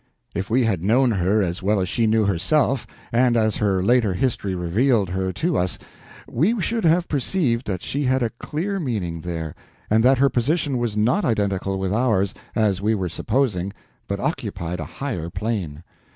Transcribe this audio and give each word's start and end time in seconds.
If 0.33 0.49
we 0.49 0.63
had 0.63 0.81
known 0.81 1.11
her 1.11 1.43
as 1.43 1.61
well 1.61 1.79
as 1.79 1.87
she 1.87 2.07
knew 2.07 2.23
herself, 2.23 2.87
and 3.11 3.37
as 3.37 3.57
her 3.57 3.83
later 3.83 4.15
history 4.15 4.55
revealed 4.55 5.09
her 5.09 5.31
to 5.33 5.59
us, 5.59 5.77
we 6.27 6.59
should 6.59 6.85
have 6.85 7.07
perceived 7.07 7.67
that 7.67 7.83
she 7.83 8.05
had 8.05 8.23
a 8.23 8.31
clear 8.31 8.79
meaning 8.79 9.21
there, 9.21 9.53
and 9.91 10.03
that 10.03 10.17
her 10.17 10.27
position 10.29 10.79
was 10.79 10.97
not 10.97 11.23
identical 11.23 11.77
with 11.77 11.93
ours, 11.93 12.33
as 12.55 12.81
we 12.81 12.95
were 12.95 13.09
supposing, 13.09 13.73
but 14.07 14.19
occupied 14.19 14.79
a 14.79 14.85
higher 14.85 15.29
plane. 15.29 15.83